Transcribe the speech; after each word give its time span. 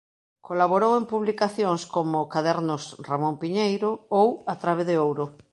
Colaborou 0.47 0.91
en 0.99 1.05
publicacións 1.13 1.81
como 1.95 2.29
"Cadernos 2.33 2.83
Ramón 3.07 3.35
Piñeiro" 3.41 3.91
ou 4.21 4.27
"A 4.51 4.53
Trabe 4.61 4.83
de 4.89 4.95
Ouro". 5.05 5.25